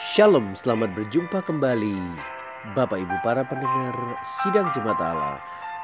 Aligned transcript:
Shalom, 0.00 0.56
selamat 0.56 0.96
berjumpa 0.96 1.44
kembali. 1.44 1.92
Bapak 2.72 3.04
Ibu 3.04 3.20
para 3.20 3.44
pendengar 3.44 3.92
Sidang 4.24 4.72
Jemaat 4.72 4.96
Allah 4.96 5.36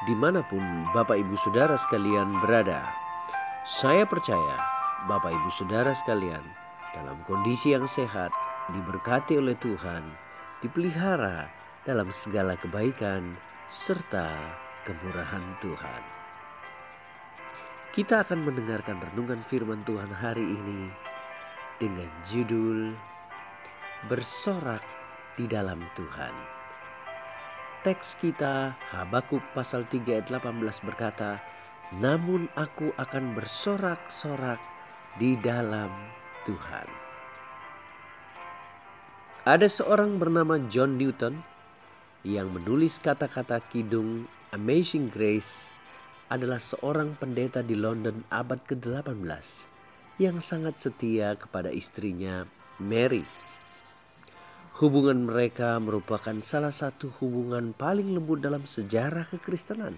Di 0.08 0.16
mana 0.16 0.40
pun 0.40 0.64
Bapak 0.96 1.20
Ibu 1.20 1.36
Saudara 1.36 1.76
sekalian 1.76 2.32
berada. 2.40 2.80
Saya 3.68 4.08
percaya 4.08 4.56
Bapak 5.04 5.36
Ibu 5.36 5.52
Saudara 5.52 5.92
sekalian 5.92 6.40
Dalam 6.96 7.20
kondisi 7.28 7.76
yang 7.76 7.84
sehat 7.84 8.32
Diberkati 8.72 9.36
oleh 9.36 9.52
Tuhan 9.60 10.08
Dipelihara 10.64 11.52
dalam 11.84 12.08
segala 12.08 12.56
kebaikan 12.56 13.36
Serta 13.68 14.32
kemurahan 14.88 15.44
Tuhan. 15.60 16.02
Kita 17.92 18.24
akan 18.24 18.48
mendengarkan 18.48 18.96
renungan 19.12 19.44
firman 19.44 19.84
Tuhan 19.84 20.08
hari 20.08 20.56
ini 20.56 20.88
Dengan 21.76 22.08
judul 22.24 22.96
bersorak 24.06 24.82
di 25.34 25.50
dalam 25.50 25.82
Tuhan. 25.98 26.34
Teks 27.82 28.18
kita 28.18 28.74
Habakuk 28.94 29.42
pasal 29.54 29.86
3 29.86 30.18
ayat 30.18 30.26
18 30.30 30.82
berkata, 30.82 31.38
"Namun 31.94 32.50
aku 32.58 32.90
akan 32.98 33.34
bersorak-sorak 33.38 34.58
di 35.18 35.38
dalam 35.38 35.90
Tuhan." 36.46 36.86
Ada 39.46 39.70
seorang 39.70 40.18
bernama 40.18 40.58
John 40.66 40.98
Newton 40.98 41.38
yang 42.26 42.50
menulis 42.50 42.98
kata-kata 42.98 43.62
kidung 43.70 44.26
Amazing 44.50 45.06
Grace 45.06 45.70
adalah 46.26 46.58
seorang 46.58 47.14
pendeta 47.14 47.62
di 47.62 47.78
London 47.78 48.26
abad 48.34 48.58
ke-18 48.66 49.70
yang 50.18 50.42
sangat 50.42 50.82
setia 50.82 51.38
kepada 51.38 51.70
istrinya 51.70 52.50
Mary 52.82 53.45
Hubungan 54.76 55.24
mereka 55.24 55.80
merupakan 55.80 56.36
salah 56.44 56.68
satu 56.68 57.08
hubungan 57.24 57.72
paling 57.72 58.12
lembut 58.12 58.44
dalam 58.44 58.68
sejarah 58.68 59.24
kekristenan. 59.24 59.96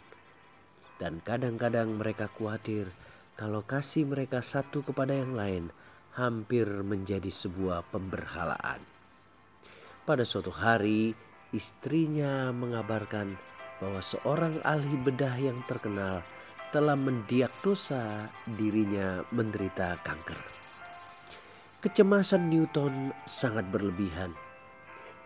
Dan 1.02 1.18
kadang-kadang 1.18 1.98
mereka 1.98 2.30
khawatir 2.30 2.86
kalau 3.34 3.66
kasih 3.66 4.06
mereka 4.06 4.38
satu 4.38 4.86
kepada 4.86 5.18
yang 5.18 5.34
lain 5.34 5.74
hampir 6.14 6.70
menjadi 6.86 7.26
sebuah 7.26 7.90
pemberhalaan. 7.90 8.78
Pada 10.06 10.22
suatu 10.22 10.54
hari, 10.54 11.10
istrinya 11.50 12.54
mengabarkan 12.54 13.34
bahwa 13.82 13.98
seorang 13.98 14.62
ahli 14.62 14.94
bedah 14.94 15.42
yang 15.42 15.58
terkenal 15.66 16.22
telah 16.70 16.94
mendiagnosa 16.94 18.30
dirinya 18.46 19.26
menderita 19.34 19.98
kanker. 20.06 20.38
Kecemasan 21.82 22.46
Newton 22.46 23.10
sangat 23.26 23.66
berlebihan 23.74 24.38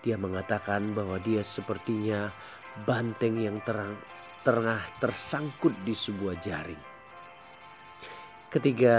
dia 0.03 0.19
mengatakan 0.19 0.93
bahwa 0.93 1.17
dia 1.23 1.47
sepertinya 1.47 2.35
banteng 2.83 3.39
yang 3.39 3.63
terang, 3.63 3.95
tengah 4.43 4.83
tersangkut 4.99 5.73
di 5.87 5.95
sebuah 5.95 6.43
jaring. 6.43 6.83
Ketika 8.53 8.97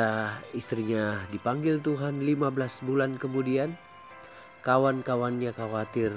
istrinya 0.55 1.29
dipanggil 1.29 1.77
Tuhan 1.83 2.23
15 2.23 2.87
bulan 2.87 3.19
kemudian, 3.21 3.77
kawan-kawannya 4.65 5.53
khawatir 5.53 6.09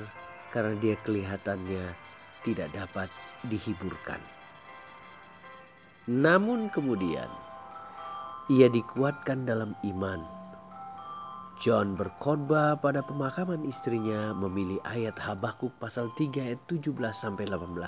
karena 0.54 0.72
dia 0.80 0.96
kelihatannya 1.04 1.92
tidak 2.46 2.72
dapat 2.72 3.10
dihiburkan. 3.44 4.22
Namun 6.06 6.70
kemudian 6.70 7.28
ia 8.46 8.70
dikuatkan 8.70 9.42
dalam 9.42 9.74
iman 9.82 10.45
John 11.56 11.96
berkhotbah 11.96 12.76
pada 12.84 13.00
pemakaman 13.00 13.64
istrinya 13.64 14.36
memilih 14.36 14.76
ayat 14.84 15.16
Habakuk 15.16 15.72
pasal 15.80 16.12
3 16.12 16.52
ayat 16.52 16.60
17 16.68 16.92
sampai 17.16 17.48
18. 17.48 17.80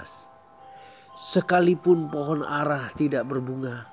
Sekalipun 1.12 2.08
pohon 2.08 2.40
arah 2.48 2.88
tidak 2.96 3.28
berbunga, 3.28 3.84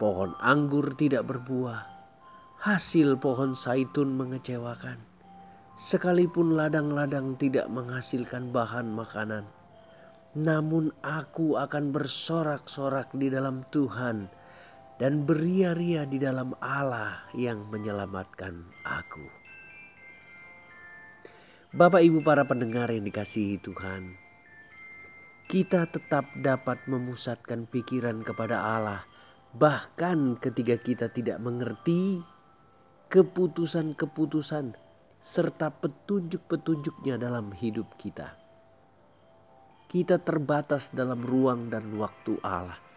pohon 0.00 0.32
anggur 0.40 0.96
tidak 0.96 1.28
berbuah, 1.28 1.84
hasil 2.64 3.20
pohon 3.20 3.52
saitun 3.52 4.16
mengecewakan. 4.16 4.96
Sekalipun 5.76 6.56
ladang-ladang 6.56 7.36
tidak 7.36 7.68
menghasilkan 7.68 8.48
bahan 8.48 8.88
makanan, 8.96 9.44
namun 10.32 10.88
aku 11.04 11.60
akan 11.60 11.92
bersorak-sorak 11.92 13.12
di 13.12 13.28
dalam 13.28 13.60
Tuhan 13.68 14.39
dan 15.00 15.24
beria-ria 15.24 16.04
di 16.04 16.20
dalam 16.20 16.52
Allah 16.60 17.24
yang 17.32 17.72
menyelamatkan 17.72 18.68
aku. 18.84 19.24
Bapak 21.72 22.04
Ibu 22.04 22.20
para 22.20 22.44
pendengar 22.44 22.92
yang 22.92 23.08
dikasihi 23.08 23.56
Tuhan, 23.64 24.20
kita 25.48 25.88
tetap 25.88 26.28
dapat 26.36 26.84
memusatkan 26.84 27.64
pikiran 27.64 28.20
kepada 28.20 28.60
Allah 28.60 29.08
bahkan 29.56 30.36
ketika 30.36 30.76
kita 30.76 31.06
tidak 31.08 31.40
mengerti 31.40 32.20
keputusan-keputusan 33.08 34.76
serta 35.18 35.68
petunjuk-petunjuknya 35.80 37.16
dalam 37.16 37.56
hidup 37.56 37.96
kita. 37.96 38.36
Kita 39.90 40.22
terbatas 40.22 40.94
dalam 40.94 41.24
ruang 41.24 41.66
dan 41.66 41.98
waktu 41.98 42.38
Allah 42.46 42.89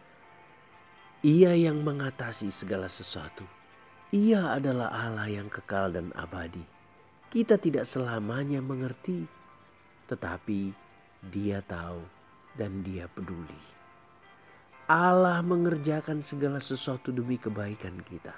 ia 1.23 1.55
yang 1.55 1.87
mengatasi 1.87 2.51
segala 2.51 2.91
sesuatu. 2.91 3.47
Ia 4.11 4.59
adalah 4.59 4.91
Allah 4.91 5.31
yang 5.31 5.47
kekal 5.47 5.95
dan 5.95 6.11
abadi. 6.19 6.59
Kita 7.31 7.55
tidak 7.55 7.87
selamanya 7.87 8.59
mengerti, 8.59 9.23
tetapi 10.11 10.75
Dia 11.23 11.63
tahu 11.63 12.03
dan 12.59 12.83
Dia 12.83 13.07
peduli. 13.07 13.55
Allah 14.91 15.39
mengerjakan 15.39 16.27
segala 16.27 16.59
sesuatu 16.59 17.15
demi 17.15 17.39
kebaikan 17.39 18.03
kita. 18.03 18.35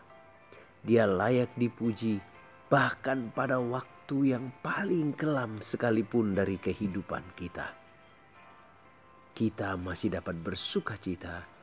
Dia 0.86 1.10
layak 1.10 1.58
dipuji, 1.58 2.22
bahkan 2.70 3.34
pada 3.34 3.58
waktu 3.58 4.38
yang 4.38 4.54
paling 4.62 5.18
kelam 5.18 5.58
sekalipun 5.58 6.38
dari 6.38 6.62
kehidupan 6.62 7.34
kita. 7.34 7.74
Kita 9.34 9.74
masih 9.74 10.22
dapat 10.22 10.38
bersuka 10.38 11.02
cita 11.02 11.55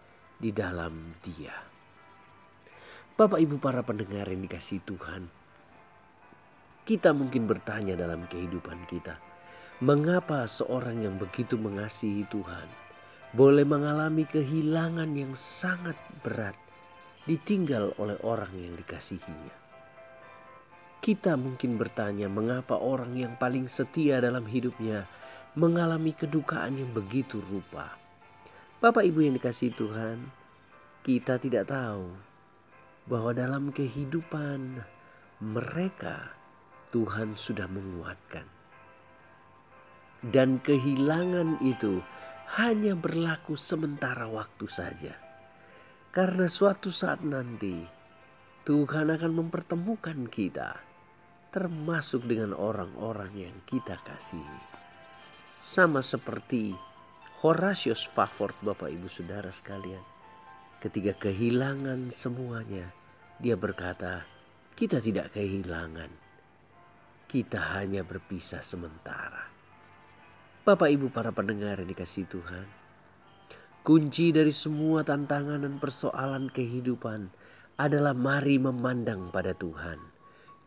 di 0.43 0.51
dalam 0.51 1.15
Dia. 1.23 1.55
Bapak, 3.15 3.39
ibu, 3.39 3.63
para 3.63 3.87
pendengar 3.87 4.27
yang 4.27 4.43
dikasih 4.43 4.83
Tuhan, 4.83 5.31
kita 6.83 7.15
mungkin 7.15 7.47
bertanya 7.47 7.95
dalam 7.95 8.27
kehidupan 8.27 8.91
kita, 8.91 9.23
mengapa 9.79 10.43
seorang 10.51 11.07
yang 11.07 11.15
begitu 11.15 11.55
mengasihi 11.55 12.27
Tuhan 12.27 12.67
boleh 13.31 13.63
mengalami 13.63 14.27
kehilangan 14.27 15.15
yang 15.15 15.39
sangat 15.39 15.95
berat, 16.27 16.59
ditinggal 17.23 17.95
oleh 18.03 18.19
orang 18.27 18.51
yang 18.59 18.75
dikasihinya? 18.75 19.55
Kita 20.99 21.39
mungkin 21.39 21.79
bertanya, 21.79 22.27
mengapa 22.27 22.83
orang 22.83 23.15
yang 23.15 23.39
paling 23.39 23.71
setia 23.71 24.19
dalam 24.19 24.43
hidupnya 24.51 25.07
mengalami 25.55 26.11
kedukaan 26.11 26.83
yang 26.83 26.91
begitu 26.91 27.39
rupa? 27.39 28.02
Bapak 28.83 29.07
Ibu 29.07 29.23
yang 29.23 29.39
dikasih 29.39 29.79
Tuhan, 29.79 30.27
kita 31.07 31.39
tidak 31.39 31.71
tahu 31.71 32.19
bahwa 33.07 33.31
dalam 33.31 33.71
kehidupan 33.71 34.83
mereka 35.39 36.35
Tuhan 36.91 37.39
sudah 37.39 37.71
menguatkan. 37.71 38.43
Dan 40.19 40.59
kehilangan 40.59 41.63
itu 41.63 42.03
hanya 42.59 42.99
berlaku 42.99 43.55
sementara 43.55 44.27
waktu 44.27 44.67
saja. 44.67 45.15
Karena 46.11 46.51
suatu 46.51 46.91
saat 46.91 47.23
nanti 47.23 47.87
Tuhan 48.67 49.15
akan 49.15 49.47
mempertemukan 49.47 50.27
kita 50.27 50.75
termasuk 51.55 52.27
dengan 52.27 52.51
orang-orang 52.51 53.47
yang 53.47 53.57
kita 53.63 54.03
kasihi. 54.03 54.59
Sama 55.63 56.03
seperti 56.03 56.92
Horatius 57.43 58.07
Favourt 58.07 58.55
Bapak 58.63 58.87
Ibu 58.87 59.11
Saudara 59.11 59.51
sekalian. 59.51 60.07
Ketika 60.79 61.27
kehilangan 61.27 62.15
semuanya, 62.15 62.95
dia 63.43 63.59
berkata, 63.59 64.23
kita 64.79 65.03
tidak 65.03 65.35
kehilangan. 65.35 66.07
Kita 67.27 67.75
hanya 67.75 68.07
berpisah 68.07 68.63
sementara. 68.63 69.51
Bapak 70.63 70.87
Ibu 70.87 71.11
para 71.11 71.35
pendengar 71.35 71.83
yang 71.83 71.91
dikasih 71.91 72.31
Tuhan. 72.31 72.71
Kunci 73.83 74.31
dari 74.31 74.55
semua 74.55 75.03
tantangan 75.03 75.67
dan 75.67 75.83
persoalan 75.83 76.47
kehidupan 76.47 77.27
adalah 77.75 78.15
mari 78.15 78.63
memandang 78.63 79.35
pada 79.35 79.51
Tuhan. 79.51 79.99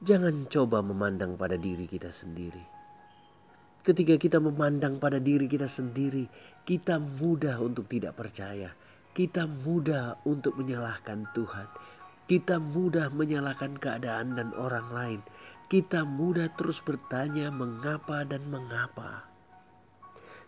Jangan 0.04 0.52
coba 0.52 0.84
memandang 0.84 1.40
pada 1.40 1.56
diri 1.56 1.88
kita 1.88 2.12
sendiri 2.12 2.75
Ketika 3.86 4.18
kita 4.18 4.42
memandang 4.42 4.98
pada 4.98 5.22
diri 5.22 5.46
kita 5.46 5.70
sendiri, 5.70 6.26
kita 6.66 6.98
mudah 6.98 7.62
untuk 7.62 7.86
tidak 7.86 8.18
percaya. 8.18 8.74
Kita 9.14 9.46
mudah 9.46 10.26
untuk 10.26 10.58
menyalahkan 10.58 11.30
Tuhan. 11.38 11.70
Kita 12.26 12.58
mudah 12.58 13.14
menyalahkan 13.14 13.78
keadaan 13.78 14.34
dan 14.34 14.50
orang 14.58 14.90
lain. 14.90 15.22
kita 15.66 16.06
mudah 16.06 16.54
terus 16.54 16.78
bertanya 16.78 17.50
mengapa 17.50 18.22
dan 18.22 18.46
mengapa. 18.54 19.26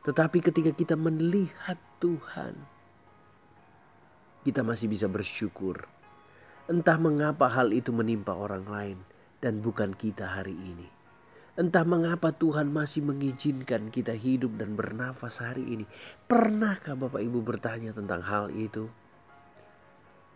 Tetapi 0.05 0.37
ketika 0.45 0.71
kita 0.77 0.93
melihat 0.93 1.81
Tuhan, 1.97 2.53
kita 4.45 4.61
masih 4.61 4.87
bisa 4.87 5.09
bersyukur. 5.09 5.89
Entah 6.69 7.01
mengapa 7.01 7.49
hal 7.49 7.73
itu 7.73 7.89
menimpa 7.89 8.37
orang 8.37 8.69
lain 8.69 8.97
dan 9.41 9.57
bukan 9.57 9.97
kita 9.97 10.37
hari 10.37 10.53
ini. 10.53 10.96
Entah 11.57 11.81
mengapa 11.81 12.29
Tuhan 12.29 12.69
masih 12.69 13.01
mengizinkan 13.01 13.89
kita 13.89 14.13
hidup 14.13 14.61
dan 14.61 14.77
bernafas 14.77 15.41
hari 15.41 15.65
ini. 15.65 15.85
Pernahkah 16.29 16.93
Bapak 16.93 17.17
Ibu 17.17 17.41
bertanya 17.41 17.91
tentang 17.97 18.21
hal 18.21 18.53
itu? 18.53 18.87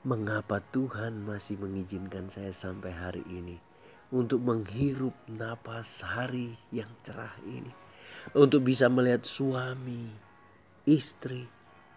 Mengapa 0.01 0.65
Tuhan 0.73 1.21
masih 1.21 1.61
mengizinkan 1.61 2.33
saya 2.33 2.49
sampai 2.49 2.89
hari 2.89 3.21
ini 3.29 3.61
untuk 4.09 4.41
menghirup 4.41 5.13
napas 5.29 6.01
hari 6.01 6.57
yang 6.73 6.89
cerah 7.05 7.37
ini? 7.45 7.69
untuk 8.33 8.67
bisa 8.67 8.87
melihat 8.87 9.23
suami, 9.25 10.11
istri, 10.87 11.47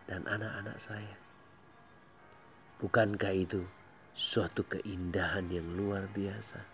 dan 0.05 0.26
anak-anak 0.29 0.76
saya. 0.79 1.17
Bukankah 2.82 3.35
itu 3.35 3.65
suatu 4.12 4.67
keindahan 4.67 5.49
yang 5.49 5.73
luar 5.73 6.11
biasa? 6.11 6.74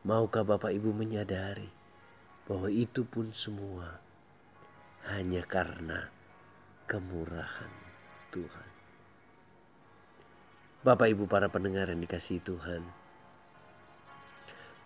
Maukah 0.00 0.48
Bapak 0.48 0.72
Ibu 0.72 0.96
menyadari 0.96 1.68
bahwa 2.48 2.72
itu 2.72 3.04
pun 3.04 3.36
semua 3.36 4.00
hanya 5.12 5.44
karena 5.44 6.08
kemurahan 6.88 7.68
Tuhan? 8.32 8.70
Bapak 10.80 11.04
Ibu 11.04 11.28
para 11.28 11.52
pendengar 11.52 11.92
yang 11.92 12.00
dikasih 12.00 12.40
Tuhan, 12.40 12.80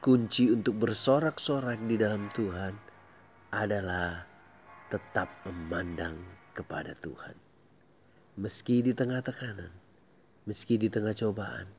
kunci 0.02 0.50
untuk 0.50 0.82
bersorak-sorak 0.82 1.78
di 1.86 1.94
dalam 1.94 2.26
Tuhan 2.34 2.74
adalah 3.54 4.26
tetap 4.90 5.30
memandang 5.46 6.18
kepada 6.58 6.90
Tuhan. 6.98 7.38
Meski 8.34 8.82
di 8.82 8.90
tengah 8.90 9.22
tekanan, 9.22 9.70
meski 10.42 10.74
di 10.74 10.90
tengah 10.90 11.14
cobaan, 11.14 11.70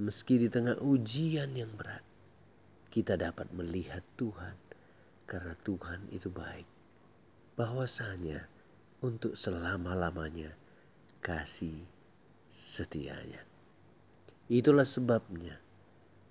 meski 0.00 0.40
di 0.40 0.48
tengah 0.48 0.80
ujian 0.80 1.52
yang 1.52 1.76
berat, 1.76 2.09
kita 2.90 3.14
dapat 3.14 3.54
melihat 3.54 4.02
Tuhan 4.18 4.58
karena 5.30 5.54
Tuhan 5.62 6.10
itu 6.10 6.26
baik. 6.26 6.66
Bahwasanya 7.54 8.50
untuk 9.06 9.38
selama-lamanya 9.38 10.58
kasih 11.22 11.86
setianya. 12.50 13.46
Itulah 14.50 14.82
sebabnya 14.82 15.62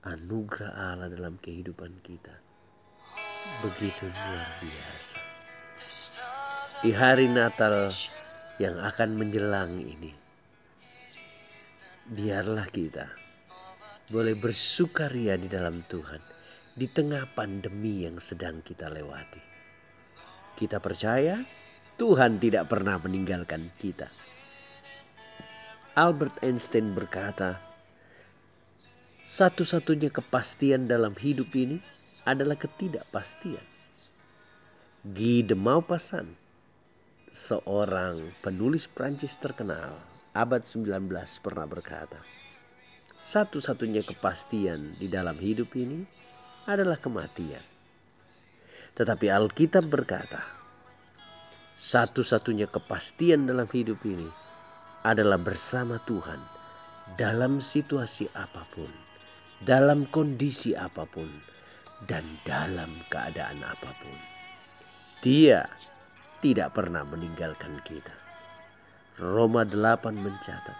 anugerah 0.03 0.75
Allah 0.75 1.07
dalam 1.07 1.39
kehidupan 1.39 2.03
kita 2.03 2.35
begitu 3.63 4.03
luar 4.05 4.49
biasa. 4.59 5.19
Di 6.83 6.91
hari 6.91 7.31
Natal 7.31 7.91
yang 8.59 8.75
akan 8.83 9.09
menjelang 9.15 9.79
ini, 9.79 10.11
biarlah 12.11 12.67
kita 12.67 13.07
boleh 14.11 14.35
bersukaria 14.35 15.39
di 15.39 15.47
dalam 15.47 15.85
Tuhan 15.87 16.38
di 16.75 16.89
tengah 16.89 17.29
pandemi 17.33 18.05
yang 18.05 18.17
sedang 18.21 18.61
kita 18.61 18.89
lewati. 18.89 19.41
Kita 20.53 20.81
percaya 20.83 21.41
Tuhan 21.95 22.39
tidak 22.39 22.67
pernah 22.67 22.99
meninggalkan 22.99 23.71
kita. 23.79 24.07
Albert 25.95 26.39
Einstein 26.45 26.95
berkata, 26.95 27.59
"Satu-satunya 29.27 30.11
kepastian 30.13 30.87
dalam 30.87 31.15
hidup 31.17 31.51
ini 31.55 31.79
adalah 32.29 32.55
ketidakpastian. 32.55 33.65
Guy 35.01 35.41
de 35.41 35.55
Maupassant, 35.55 36.35
seorang 37.31 38.35
penulis 38.43 38.85
Prancis 38.85 39.33
terkenal 39.39 39.97
abad 40.35 40.61
19 40.67 41.09
pernah 41.41 41.65
berkata, 41.65 42.21
satu-satunya 43.19 44.05
kepastian 44.05 44.95
di 44.95 45.11
dalam 45.11 45.35
hidup 45.41 45.75
ini 45.75 46.18
adalah 46.69 47.01
kematian. 47.01 47.65
Tetapi 48.93 49.25
Alkitab 49.33 49.89
berkata, 49.89 50.45
satu-satunya 51.73 52.69
kepastian 52.69 53.49
dalam 53.49 53.65
hidup 53.65 54.05
ini 54.05 54.29
adalah 55.01 55.39
bersama 55.41 55.97
Tuhan 56.03 56.37
dalam 57.17 57.57
situasi 57.63 58.29
apa 58.37 58.67
pun, 58.69 58.91
dalam 59.63 60.05
kondisi 60.11 60.77
apa 60.77 61.09
pun, 61.09 61.31
dan 62.05 62.37
dalam 62.45 63.01
keadaan 63.09 63.63
apa 63.65 63.91
pun. 63.97 64.17
Dia 65.23 65.65
tidak 66.43 66.75
pernah 66.75 67.07
meninggalkan 67.07 67.81
kita. 67.81 68.13
Roma 69.19 69.67
8 69.67 70.15
mencatat, 70.15 70.77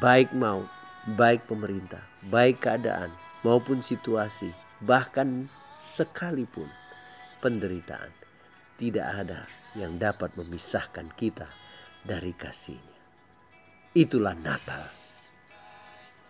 baik 0.00 0.32
maut, 0.32 0.68
baik 1.04 1.44
pemerintah, 1.44 2.00
baik 2.28 2.64
keadaan 2.64 3.12
maupun 3.44 3.84
situasi, 3.84 4.52
bahkan 4.82 5.46
sekalipun 5.78 6.66
penderitaan, 7.38 8.10
tidak 8.76 9.06
ada 9.06 9.40
yang 9.78 9.96
dapat 9.96 10.34
memisahkan 10.34 11.08
kita 11.14 11.48
dari 12.02 12.34
kasihnya. 12.34 13.00
Itulah 13.94 14.34
Natal. 14.34 14.90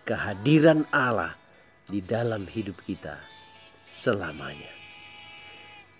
Kehadiran 0.03 0.85
Allah 0.91 1.39
di 1.87 2.03
dalam 2.03 2.45
hidup 2.51 2.77
kita 2.83 3.17
selamanya. 3.87 4.71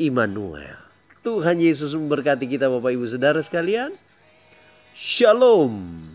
Immanuel. 0.03 0.77
Tuhan 1.23 1.63
Yesus 1.63 1.95
memberkati 1.95 2.51
kita 2.51 2.67
Bapak 2.67 2.99
Ibu 2.99 3.07
Saudara 3.07 3.39
sekalian. 3.39 3.95
Shalom. 4.91 6.12